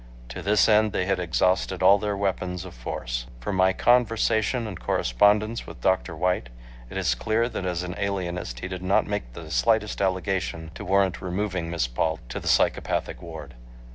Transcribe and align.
To 0.29 0.41
this 0.41 0.67
end 0.67 0.93
they 0.93 1.05
had 1.05 1.19
exhausted 1.19 1.83
all 1.83 1.99
their 1.99 2.17
weapons 2.17 2.65
of 2.65 2.73
force. 2.73 3.27
From 3.39 3.55
my 3.55 3.71
conversation 3.71 4.65
and 4.65 4.79
correspondence 4.79 5.67
with 5.67 5.79
Dr. 5.81 6.15
White, 6.15 6.49
it 6.89 6.97
is 6.97 7.13
clear 7.13 7.47
that 7.47 7.67
as 7.67 7.83
an 7.83 7.93
alienist 7.99 8.61
he 8.61 8.67
did 8.67 8.81
not 8.81 9.05
make 9.05 9.33
the 9.33 9.51
slightest 9.51 10.01
allegation 10.01 10.71
to 10.73 10.83
warrant 10.83 11.21
removing 11.21 11.69
Miss 11.69 11.85
Paul 11.85 12.17
to 12.29 12.39
the 12.39 12.47
psychopathic 12.47 13.21
ward. 13.21 13.53